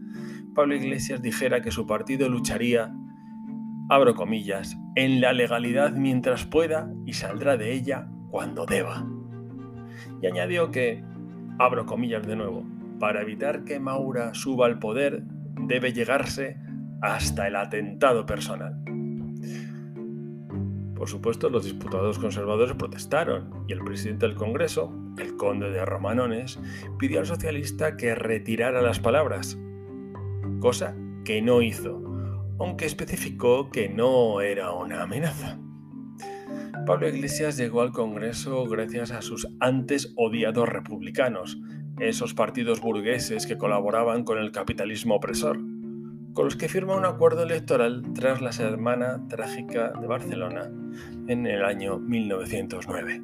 Pablo 0.55 0.77
Iglesias 0.77 1.21
dijera 1.21 1.61
que 1.61 1.71
su 1.71 1.87
partido 1.87 2.29
lucharía, 2.29 2.95
abro 3.91 4.15
comillas, 4.15 4.77
en 4.95 5.21
la 5.21 5.33
legalidad 5.33 5.93
mientras 5.93 6.47
pueda 6.47 6.91
y 7.05 7.13
saldrá 7.13 7.57
de 7.57 7.73
ella 7.73 8.09
cuando 8.31 8.65
deba. 8.65 9.07
Y 10.23 10.27
añadió 10.27 10.71
que, 10.71 11.05
abro 11.59 11.87
comillas 11.87 12.27
de 12.27 12.37
nuevo, 12.37 12.65
para 13.01 13.23
evitar 13.23 13.65
que 13.65 13.81
Maura 13.81 14.33
suba 14.35 14.67
al 14.67 14.79
poder 14.79 15.25
debe 15.67 15.93
llegarse 15.93 16.57
hasta 17.05 17.47
el 17.47 17.57
atentado 17.57 18.25
personal. 18.25 18.75
Por 20.95 21.07
supuesto, 21.07 21.51
los 21.51 21.67
diputados 21.67 22.19
conservadores 22.19 22.77
protestaron 22.77 23.65
y 23.69 23.75
el 23.75 23.81
presidente 23.81 24.27
del 24.27 24.37
Congreso, 24.37 24.91
el 25.19 25.37
conde 25.37 25.71
de 25.71 25.85
Romanones, 25.85 26.59
pidió 26.99 27.21
al 27.21 27.27
socialista 27.27 27.99
que 27.99 28.15
retirara 28.15 28.81
las 28.81 29.01
palabras, 29.01 29.59
cosa 30.61 30.97
que 31.27 31.43
no 31.43 31.61
hizo, 31.61 32.01
aunque 32.59 32.87
especificó 32.87 33.71
que 33.71 33.91
no 33.91 34.41
era 34.41 34.73
una 34.73 35.03
amenaza. 35.03 35.59
Pablo 36.87 37.09
Iglesias 37.09 37.59
llegó 37.59 37.83
al 37.83 37.93
Congreso 37.93 38.67
gracias 38.67 39.11
a 39.11 39.21
sus 39.21 39.47
antes 39.61 40.15
odiados 40.17 40.71
republicanos, 40.71 41.59
esos 41.99 42.33
partidos 42.33 42.81
burgueses 42.81 43.47
que 43.47 43.59
colaboraban 43.59 44.25
con 44.25 44.39
el 44.39 44.53
capitalismo 44.53 45.17
opresor 45.17 45.74
con 46.35 46.47
los 46.47 46.57
que 46.57 46.69
firma 46.69 46.97
un 46.97 47.07
acuerdo 47.07 47.45
electoral 47.45 48.03
tras 48.13 48.43
la 48.43 48.53
Semana 48.53 49.27
Trágica 49.29 49.93
de 50.01 50.07
Barcelona 50.07 50.71
en 51.29 51.47
el 51.47 51.65
año 51.65 51.99
1909. 51.99 53.23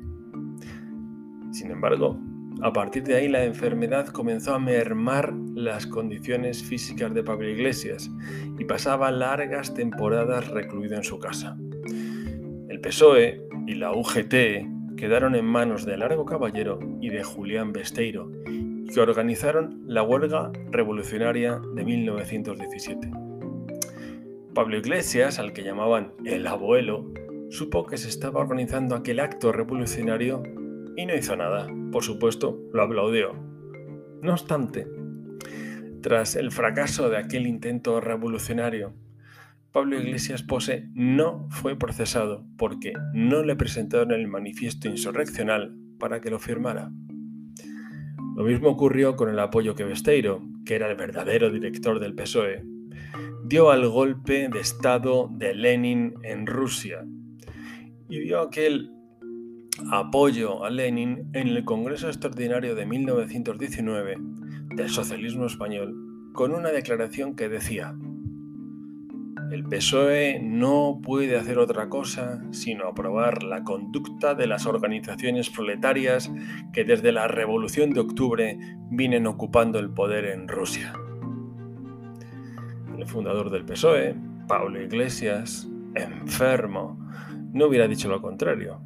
Sin 1.51 1.73
embargo, 1.73 2.17
a 2.63 2.73
partir 2.73 3.03
de 3.03 3.17
ahí 3.17 3.29
la 3.29 3.45
enfermedad 3.45 4.07
comenzó 4.07 4.55
a 4.55 4.61
mermar 4.61 5.35
las 5.55 5.87
condiciones 5.87 6.63
físicas 6.63 7.13
de 7.13 7.25
Pablo 7.25 7.49
Iglesias 7.49 8.09
y 8.59 8.65
pasaba 8.65 9.11
largas 9.11 9.75
temporadas 9.75 10.49
recluido 10.49 10.97
en 10.97 11.05
su 11.05 11.19
casa. 11.19 11.57
El 12.69 12.81
PSOE 12.81 13.43
y 13.67 13.75
la 13.75 13.93
UGT 13.93 14.97
quedaron 14.97 15.35
en 15.35 15.47
manos 15.47 15.85
de 15.85 15.97
Largo 15.97 16.25
Caballero 16.25 16.79
y 17.01 17.09
de 17.09 17.25
Julián 17.25 17.73
Besteiro, 17.73 18.31
que 18.93 19.01
organizaron 19.01 19.83
la 19.87 20.03
huelga 20.03 20.53
revolucionaria 20.71 21.61
de 21.75 21.85
1917. 21.85 23.11
Pablo 24.55 24.77
Iglesias, 24.77 25.39
al 25.39 25.53
que 25.53 25.63
llamaban 25.63 26.13
el 26.25 26.47
abuelo, 26.47 27.13
supo 27.51 27.87
que 27.87 27.99
se 27.99 28.09
estaba 28.09 28.41
organizando 28.41 28.95
aquel 28.95 29.21
acto 29.21 29.53
revolucionario 29.53 30.43
y 30.97 31.07
no 31.07 31.15
hizo 31.15 31.37
nada. 31.37 31.69
Por 31.93 32.03
supuesto, 32.03 32.59
lo 32.73 32.83
aplaudió. 32.83 33.35
No 34.23 34.33
obstante, 34.33 34.87
tras 36.03 36.35
el 36.37 36.51
fracaso 36.51 37.11
de 37.11 37.19
aquel 37.19 37.47
intento 37.47 38.01
revolucionario, 38.01 38.95
Pablo 39.73 40.01
Iglesias 40.01 40.43
Pose 40.43 40.89
no 40.95 41.47
fue 41.51 41.79
procesado 41.79 42.45
porque 42.59 42.93
no 43.15 43.45
le 43.45 43.55
presentaron 43.55 44.11
el 44.11 44.27
manifiesto 44.27 44.89
insurreccional 44.89 45.77
para 45.99 46.21
que 46.21 46.31
lo 46.31 46.41
firmara. 46.41 46.91
Lo 48.37 48.45
mismo 48.45 48.69
ocurrió 48.69 49.17
con 49.17 49.29
el 49.29 49.39
apoyo 49.39 49.75
que 49.75 49.85
Besteiro, 49.85 50.43
que 50.65 50.77
era 50.77 50.91
el 50.91 50.97
verdadero 50.97 51.51
director 51.51 52.01
del 52.01 52.15
PSOE, 52.15 52.65
dio 53.45 53.71
al 53.71 53.89
golpe 53.89 54.49
de 54.49 54.61
Estado 54.61 55.29
de 55.33 55.55
Lenin 55.55 56.15
en 56.23 56.47
Rusia 56.47 57.05
y 58.09 58.21
dio 58.21 58.41
aquel 58.41 58.93
apoyo 59.91 60.65
a 60.65 60.71
Lenin 60.71 61.31
en 61.33 61.49
el 61.49 61.65
Congreso 61.65 62.09
Extraordinario 62.09 62.75
de 62.75 62.87
1919 62.87 64.17
del 64.75 64.89
socialismo 64.89 65.47
español 65.47 65.95
con 66.33 66.53
una 66.53 66.71
declaración 66.71 67.35
que 67.35 67.49
decía 67.49 67.95
el 69.51 69.65
PSOE 69.65 70.41
no 70.41 71.01
puede 71.03 71.37
hacer 71.37 71.59
otra 71.59 71.89
cosa 71.89 72.41
sino 72.53 72.87
aprobar 72.87 73.43
la 73.43 73.65
conducta 73.65 74.35
de 74.35 74.47
las 74.47 74.67
organizaciones 74.67 75.51
proletarias 75.51 76.31
que 76.73 76.85
desde 76.85 77.11
la 77.13 77.27
Revolución 77.27 77.91
de 77.91 78.01
Octubre 78.01 78.59
vienen 78.91 79.27
ocupando 79.27 79.79
el 79.79 79.91
poder 79.91 80.27
en 80.27 80.47
Rusia. 80.47 80.93
el 82.97 83.07
fundador 83.07 83.51
del 83.51 83.65
PSOE, 83.65 84.15
Pablo 84.47 84.81
Iglesias, 84.81 85.67
enfermo, 85.95 86.99
no 87.53 87.67
hubiera 87.67 87.89
dicho 87.89 88.09
lo 88.09 88.21
contrario. 88.21 88.81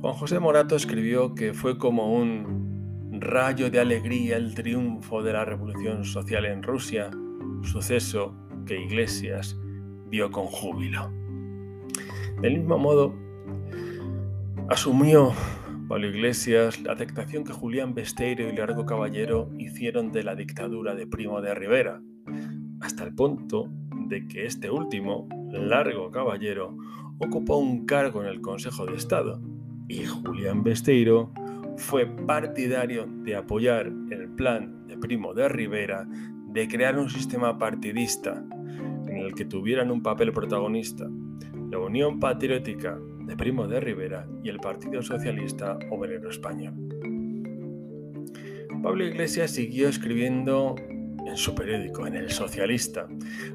Juan 0.00 0.14
José 0.14 0.38
Morato 0.38 0.76
escribió 0.76 1.34
que 1.34 1.54
fue 1.54 1.78
como 1.78 2.14
un 2.14 3.10
rayo 3.20 3.70
de 3.70 3.80
alegría 3.80 4.36
el 4.36 4.54
triunfo 4.54 5.22
de 5.22 5.32
la 5.32 5.44
revolución 5.44 6.04
social 6.04 6.44
en 6.44 6.62
Rusia, 6.62 7.10
suceso 7.62 8.47
que 8.68 8.80
Iglesias 8.80 9.58
vio 10.10 10.30
con 10.30 10.44
júbilo. 10.44 11.10
Del 12.40 12.58
mismo 12.58 12.78
modo, 12.78 13.14
asumió 14.68 15.32
Pablo 15.88 16.08
Iglesias 16.08 16.80
la 16.82 16.92
aceptación 16.92 17.44
que 17.44 17.52
Julián 17.54 17.94
Besteiro 17.94 18.46
y 18.46 18.54
Largo 18.54 18.84
Caballero 18.84 19.50
hicieron 19.58 20.12
de 20.12 20.22
la 20.22 20.34
dictadura 20.34 20.94
de 20.94 21.06
Primo 21.06 21.40
de 21.40 21.54
Rivera, 21.54 22.02
hasta 22.80 23.04
el 23.04 23.14
punto 23.14 23.70
de 24.06 24.28
que 24.28 24.44
este 24.44 24.70
último, 24.70 25.26
Largo 25.50 26.10
Caballero, 26.10 26.76
ocupó 27.18 27.56
un 27.56 27.86
cargo 27.86 28.22
en 28.22 28.28
el 28.28 28.42
Consejo 28.42 28.84
de 28.86 28.96
Estado 28.96 29.40
y 29.88 30.04
Julián 30.04 30.62
Besteiro 30.62 31.32
fue 31.78 32.06
partidario 32.06 33.06
de 33.24 33.34
apoyar 33.34 33.86
el 33.86 34.28
plan 34.36 34.86
de 34.86 34.98
Primo 34.98 35.32
de 35.32 35.48
Rivera 35.48 36.06
de 36.48 36.68
crear 36.68 36.98
un 36.98 37.08
sistema 37.08 37.58
partidista 37.58 38.44
que 39.34 39.44
tuvieran 39.44 39.90
un 39.90 40.02
papel 40.02 40.32
protagonista 40.32 41.08
la 41.70 41.78
Unión 41.78 42.18
Patriótica 42.18 42.98
de 43.26 43.36
Primo 43.36 43.66
de 43.66 43.80
Rivera 43.80 44.26
y 44.42 44.48
el 44.48 44.58
Partido 44.58 45.02
Socialista 45.02 45.78
Obrero 45.90 46.30
Español. 46.30 46.74
Pablo 48.82 49.04
Iglesias 49.04 49.50
siguió 49.50 49.88
escribiendo 49.88 50.76
en 51.26 51.36
su 51.36 51.54
periódico, 51.54 52.06
en 52.06 52.14
El 52.14 52.30
Socialista, 52.30 53.06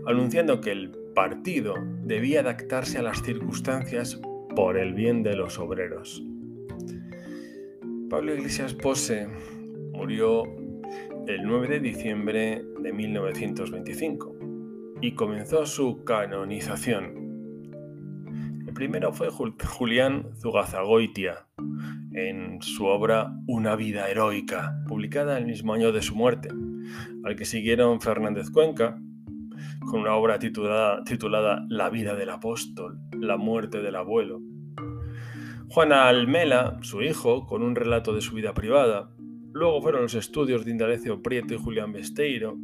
anunciando 0.05 0.61
que 0.61 0.71
el 0.71 0.91
partido 1.15 1.75
debía 2.03 2.41
adaptarse 2.41 2.99
a 2.99 3.01
las 3.01 3.23
circunstancias 3.23 4.19
por 4.55 4.77
el 4.77 4.93
bien 4.93 5.23
de 5.23 5.35
los 5.35 5.57
obreros. 5.57 6.23
Pablo 8.09 8.35
Iglesias 8.35 8.75
Pose 8.75 9.27
murió 9.91 10.43
el 11.25 11.43
9 11.43 11.67
de 11.67 11.79
diciembre 11.79 12.63
de 12.79 12.93
1925 12.93 14.32
y 15.03 15.15
comenzó 15.15 15.65
su 15.65 16.05
canonización. 16.05 17.73
El 18.65 18.73
primero 18.73 19.11
fue 19.11 19.27
Julián 19.29 20.29
Zugazagoitia 20.37 21.45
en 22.13 22.61
su 22.61 22.85
obra 22.85 23.33
Una 23.45 23.75
vida 23.75 24.09
heroica, 24.09 24.81
publicada 24.87 25.37
el 25.37 25.45
mismo 25.45 25.73
año 25.73 25.91
de 25.91 26.01
su 26.01 26.15
muerte, 26.15 26.47
al 27.25 27.35
que 27.35 27.43
siguieron 27.43 27.99
Fernández 27.99 28.49
Cuenca, 28.49 28.97
con 29.81 29.99
una 29.99 30.15
obra 30.15 30.39
titulada, 30.39 31.03
titulada 31.03 31.65
La 31.67 31.89
vida 31.89 32.15
del 32.15 32.29
apóstol, 32.29 32.97
la 33.11 33.35
muerte 33.35 33.81
del 33.81 33.97
abuelo, 33.97 34.39
Juana 35.67 36.07
Almela, 36.07 36.77
su 36.81 37.01
hijo, 37.01 37.45
con 37.45 37.61
un 37.61 37.75
relato 37.75 38.13
de 38.15 38.21
su 38.21 38.35
vida 38.35 38.53
privada. 38.53 39.09
Luego 39.51 39.81
fueron 39.81 40.03
los 40.03 40.15
estudios 40.15 40.63
de 40.63 40.71
Indalecio 40.71 41.21
Prieto 41.21 41.55
y 41.55 41.57
Julián 41.57 41.91
Besteiro, 41.91 42.57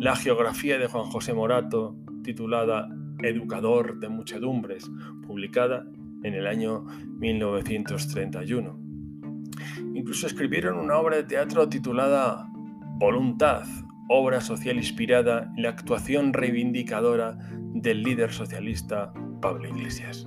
la 0.00 0.14
geografía 0.14 0.78
de 0.78 0.86
Juan 0.86 1.06
José 1.06 1.34
Morato, 1.34 1.96
titulada 2.22 2.88
Educador 3.22 3.98
de 3.98 4.08
Muchedumbres, 4.08 4.90
publicada 5.26 5.86
en 6.22 6.34
el 6.34 6.46
año 6.46 6.84
1931. 7.18 8.78
Incluso 9.94 10.26
escribieron 10.26 10.78
una 10.78 10.98
obra 10.98 11.16
de 11.16 11.24
teatro 11.24 11.68
titulada 11.68 12.48
Voluntad, 12.98 13.64
obra 14.08 14.40
social 14.40 14.76
inspirada 14.76 15.52
en 15.56 15.62
la 15.62 15.70
actuación 15.70 16.32
reivindicadora 16.32 17.38
del 17.74 18.02
líder 18.02 18.32
socialista 18.32 19.12
Pablo 19.40 19.68
Iglesias. 19.68 20.26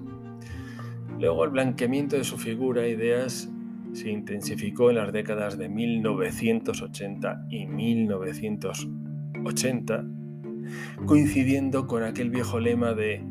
Luego 1.19 1.45
el 1.45 1.51
blanqueamiento 1.51 2.15
de 2.15 2.23
su 2.23 2.37
figura 2.37 2.83
e 2.83 2.91
ideas 2.91 3.49
se 3.93 4.09
intensificó 4.09 4.89
en 4.89 4.97
las 4.97 5.11
décadas 5.11 5.57
de 5.57 5.69
1980 5.69 7.45
y 7.49 7.65
1980, 9.43 10.05
coincidiendo 11.05 11.87
con 11.87 12.03
aquel 12.03 12.29
viejo 12.29 12.59
lema 12.59 12.93
de 12.93 13.23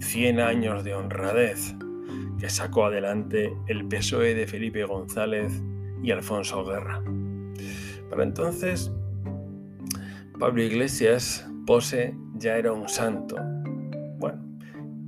100 0.00 0.40
años 0.40 0.84
de 0.84 0.94
honradez 0.94 1.74
que 2.38 2.50
sacó 2.50 2.86
adelante 2.86 3.56
el 3.66 3.86
PSOE 3.86 4.34
de 4.34 4.46
Felipe 4.46 4.84
González 4.84 5.62
y 6.02 6.10
Alfonso 6.10 6.64
Guerra. 6.64 7.02
Para 8.10 8.22
entonces, 8.22 8.92
Pablo 10.38 10.62
Iglesias 10.62 11.48
Pose 11.66 12.14
ya 12.34 12.56
era 12.56 12.72
un 12.72 12.88
santo. 12.88 13.36
Bueno, 14.18 14.44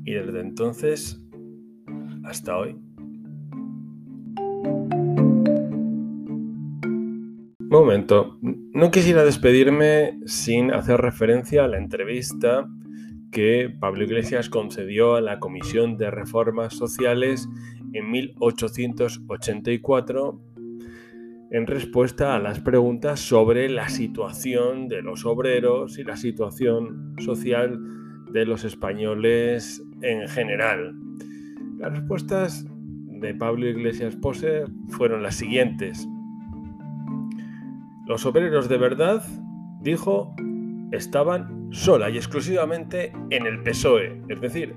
y 0.05 0.15
desde 0.15 0.41
entonces 0.41 1.21
hasta 2.25 2.57
hoy. 2.57 2.77
Momento, 7.71 8.39
no 8.41 8.91
quisiera 8.91 9.25
despedirme 9.25 10.19
sin 10.25 10.73
hacer 10.73 11.03
referencia 11.03 11.65
a 11.65 11.69
la 11.69 11.77
entrevista 11.77 12.67
que 13.31 13.69
Pablo 13.79 14.05
Iglesias 14.05 14.49
concedió 14.49 15.17
a 15.17 15.21
la 15.21 15.39
Comisión 15.39 15.99
de 15.99 16.11
Reformas 16.11 16.75
Sociales 16.75 17.47
en 17.93 18.11
1884 18.11 20.41
en 21.51 21.67
respuesta 21.67 22.35
a 22.35 22.39
las 22.39 22.61
preguntas 22.61 23.21
sobre 23.21 23.69
la 23.69 23.91
situación 23.91 24.89
de 24.89 25.03
los 25.03 25.27
obreros 25.27 25.99
y 25.99 26.05
la 26.05 26.17
situación 26.17 27.17
social 27.19 27.79
de 28.33 28.47
los 28.47 28.65
españoles 28.65 29.83
en 30.01 30.27
general. 30.27 30.95
Las 31.77 31.93
respuestas 31.93 32.65
de 33.21 33.35
Pablo 33.35 33.69
Iglesias 33.69 34.17
Pose 34.17 34.65
fueron 34.89 35.23
las 35.23 35.35
siguientes. 35.35 36.09
Los 38.09 38.25
obreros 38.25 38.71
de 38.71 38.79
verdad, 38.79 39.23
dijo, 39.83 40.35
estaban 40.93 41.69
sola 41.73 42.09
y 42.09 42.17
exclusivamente 42.17 43.13
en 43.29 43.45
el 43.45 43.63
PSOE, 43.63 44.23
es 44.31 44.41
decir, 44.41 44.77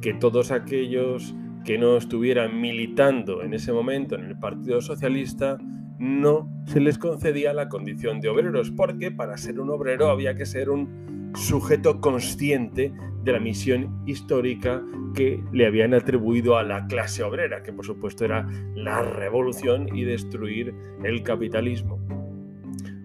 que 0.00 0.14
todos 0.14 0.50
aquellos 0.50 1.32
que 1.64 1.78
no 1.78 1.96
estuvieran 1.96 2.60
militando 2.60 3.44
en 3.44 3.54
ese 3.54 3.72
momento 3.72 4.16
en 4.16 4.24
el 4.24 4.36
Partido 4.36 4.80
Socialista 4.80 5.58
no 6.00 6.50
se 6.66 6.80
les 6.80 6.98
concedía 6.98 7.54
la 7.54 7.68
condición 7.68 8.20
de 8.20 8.30
obreros, 8.30 8.72
porque 8.72 9.12
para 9.12 9.36
ser 9.36 9.60
un 9.60 9.70
obrero 9.70 10.08
había 10.08 10.34
que 10.34 10.44
ser 10.44 10.68
un 10.68 11.30
sujeto 11.36 12.00
consciente 12.00 12.92
de 13.22 13.32
la 13.32 13.38
misión 13.38 14.02
histórica 14.06 14.82
que 15.14 15.40
le 15.52 15.66
habían 15.66 15.94
atribuido 15.94 16.56
a 16.56 16.64
la 16.64 16.88
clase 16.88 17.22
obrera, 17.22 17.62
que 17.62 17.72
por 17.72 17.86
supuesto 17.86 18.24
era 18.24 18.48
la 18.74 19.02
revolución 19.02 19.86
y 19.96 20.02
destruir 20.02 20.74
el 21.04 21.22
capitalismo. 21.22 22.00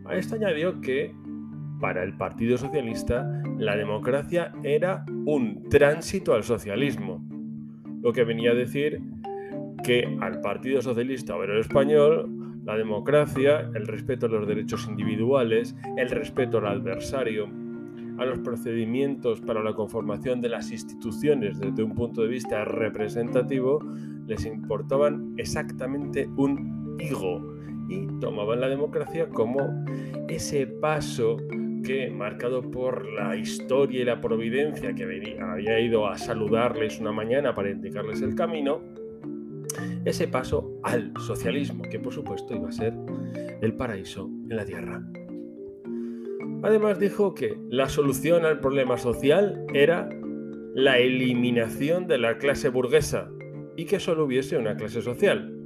A 0.07 0.15
esto 0.15 0.35
añadió 0.35 0.79
que 0.79 1.13
para 1.81 2.03
el 2.03 2.15
Partido 2.15 2.57
Socialista 2.57 3.29
la 3.57 3.75
democracia 3.75 4.53
era 4.63 5.05
un 5.25 5.67
tránsito 5.69 6.33
al 6.33 6.43
socialismo, 6.43 7.25
lo 8.01 8.13
que 8.13 8.23
venía 8.23 8.51
a 8.51 8.55
decir 8.55 9.01
que 9.83 10.17
al 10.21 10.39
Partido 10.39 10.81
Socialista 10.81 11.35
Obrero 11.35 11.59
Español 11.59 12.61
la 12.63 12.75
democracia, 12.75 13.69
el 13.75 13.87
respeto 13.87 14.25
a 14.25 14.29
los 14.29 14.47
derechos 14.47 14.87
individuales, 14.87 15.75
el 15.97 16.09
respeto 16.09 16.57
al 16.57 16.67
adversario, 16.67 17.49
a 18.17 18.25
los 18.25 18.39
procedimientos 18.39 19.41
para 19.41 19.63
la 19.63 19.73
conformación 19.73 20.41
de 20.41 20.49
las 20.49 20.71
instituciones 20.71 21.59
desde 21.59 21.83
un 21.83 21.93
punto 21.95 22.21
de 22.21 22.27
vista 22.27 22.65
representativo, 22.65 23.79
les 24.25 24.45
importaban 24.45 25.33
exactamente 25.37 26.27
un 26.35 26.97
higo 26.99 27.57
y 27.89 28.07
tomaban 28.19 28.61
la 28.61 28.69
democracia 28.69 29.29
como 29.29 29.85
ese 30.27 30.67
paso 30.67 31.37
que, 31.83 32.09
marcado 32.09 32.61
por 32.61 33.05
la 33.13 33.35
historia 33.35 34.01
y 34.01 34.05
la 34.05 34.19
providencia 34.21 34.93
que 34.93 35.03
había 35.03 35.79
ido 35.79 36.07
a 36.07 36.17
saludarles 36.17 36.99
una 36.99 37.11
mañana 37.11 37.53
para 37.55 37.69
indicarles 37.71 38.21
el 38.21 38.35
camino, 38.35 38.81
ese 40.05 40.27
paso 40.27 40.79
al 40.83 41.13
socialismo, 41.19 41.83
que 41.83 41.99
por 41.99 42.13
supuesto 42.13 42.55
iba 42.55 42.69
a 42.69 42.71
ser 42.71 42.93
el 43.61 43.73
paraíso 43.75 44.29
en 44.49 44.55
la 44.55 44.65
tierra. 44.65 45.03
Además 46.63 46.99
dijo 46.99 47.33
que 47.33 47.57
la 47.69 47.87
solución 47.87 48.45
al 48.45 48.59
problema 48.59 48.97
social 48.97 49.65
era 49.73 50.09
la 50.73 50.97
eliminación 50.97 52.07
de 52.07 52.17
la 52.17 52.37
clase 52.37 52.69
burguesa 52.69 53.29
y 53.75 53.85
que 53.85 53.99
solo 53.99 54.25
hubiese 54.25 54.57
una 54.57 54.75
clase 54.75 55.01
social. 55.01 55.56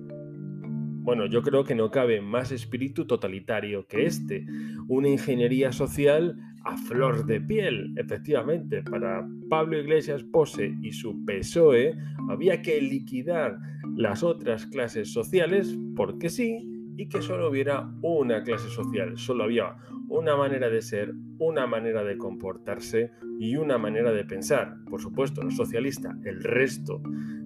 Bueno, 1.03 1.25
yo 1.25 1.41
creo 1.41 1.63
que 1.63 1.73
no 1.73 1.89
cabe 1.89 2.21
más 2.21 2.51
espíritu 2.51 3.07
totalitario 3.07 3.87
que 3.87 4.05
este, 4.05 4.45
una 4.87 5.09
ingeniería 5.09 5.71
social 5.71 6.37
a 6.63 6.77
flor 6.77 7.25
de 7.25 7.41
piel. 7.41 7.91
Efectivamente, 7.97 8.83
para 8.83 9.27
Pablo 9.49 9.79
Iglesias 9.79 10.23
Pose 10.23 10.75
y 10.79 10.91
su 10.91 11.25
PSOE 11.25 11.95
había 12.29 12.61
que 12.61 12.79
liquidar 12.79 13.57
las 13.95 14.21
otras 14.21 14.67
clases 14.67 15.11
sociales 15.11 15.75
porque 15.95 16.29
sí 16.29 16.67
y 16.97 17.07
que 17.07 17.23
solo 17.23 17.49
hubiera 17.49 17.91
una 18.03 18.43
clase 18.43 18.69
social, 18.69 19.17
solo 19.17 19.45
había 19.45 19.75
una 20.07 20.35
manera 20.35 20.69
de 20.69 20.83
ser, 20.83 21.13
una 21.39 21.65
manera 21.65 22.03
de 22.03 22.15
comportarse 22.17 23.11
y 23.39 23.55
una 23.55 23.79
manera 23.79 24.11
de 24.11 24.23
pensar. 24.23 24.75
Por 24.87 25.01
supuesto, 25.01 25.41
los 25.41 25.55
socialistas, 25.55 26.15
el 26.25 26.43
resto 26.43 27.01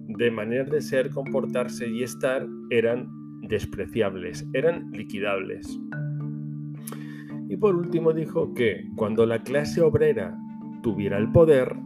de 0.08 0.30
maneras 0.30 0.70
de 0.70 0.82
ser, 0.82 1.08
comportarse 1.08 1.88
y 1.88 2.02
estar 2.02 2.46
eran 2.70 3.15
despreciables, 3.48 4.46
eran 4.52 4.90
liquidables. 4.92 5.78
Y 7.48 7.56
por 7.56 7.76
último 7.76 8.12
dijo 8.12 8.54
que 8.54 8.88
cuando 8.96 9.24
la 9.26 9.42
clase 9.42 9.80
obrera 9.80 10.36
tuviera 10.82 11.18
el 11.18 11.30
poder, 11.30 11.76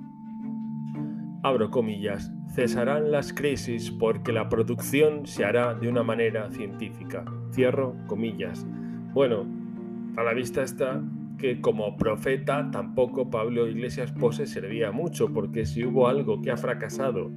abro 1.43 1.71
comillas, 1.71 2.33
cesarán 2.55 3.11
las 3.11 3.33
crisis 3.33 3.91
porque 3.91 4.33
la 4.33 4.49
producción 4.49 5.27
se 5.27 5.45
hará 5.45 5.75
de 5.75 5.89
una 5.89 6.03
manera 6.03 6.51
científica. 6.51 7.25
Cierro 7.53 7.95
comillas. 8.07 8.67
Bueno, 9.13 9.47
a 10.17 10.23
la 10.23 10.35
vista 10.35 10.63
está 10.63 11.03
que 11.39 11.61
como 11.61 11.97
profeta 11.97 12.71
tampoco 12.71 13.31
Pablo 13.31 13.67
Iglesias 13.67 14.13
Pose 14.13 14.47
servía 14.47 14.93
mucho, 14.93 15.33
porque 15.33 15.65
si 15.65 15.85
hubo 15.85 16.07
algo 16.07 16.43
que 16.43 16.51
ha 16.51 16.57
fracasado, 16.57 17.31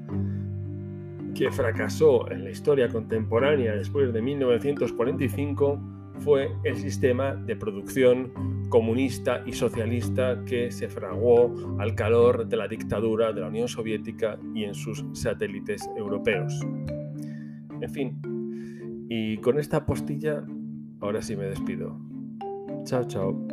que 1.35 1.51
fracasó 1.51 2.29
en 2.31 2.43
la 2.43 2.51
historia 2.51 2.89
contemporánea 2.89 3.75
después 3.75 4.13
de 4.13 4.21
1945, 4.21 5.79
fue 6.19 6.51
el 6.63 6.75
sistema 6.77 7.35
de 7.35 7.55
producción 7.55 8.31
comunista 8.69 9.43
y 9.45 9.53
socialista 9.53 10.43
que 10.45 10.71
se 10.71 10.87
fraguó 10.87 11.77
al 11.79 11.95
calor 11.95 12.47
de 12.47 12.57
la 12.57 12.67
dictadura 12.67 13.31
de 13.31 13.41
la 13.41 13.47
Unión 13.47 13.67
Soviética 13.67 14.39
y 14.53 14.63
en 14.63 14.73
sus 14.73 15.03
satélites 15.13 15.89
europeos. 15.97 16.59
En 17.81 17.89
fin, 17.89 18.19
y 19.09 19.37
con 19.37 19.59
esta 19.59 19.85
postilla, 19.85 20.45
ahora 21.01 21.21
sí 21.21 21.35
me 21.35 21.45
despido. 21.45 21.99
Chao, 22.85 23.03
chao. 23.03 23.52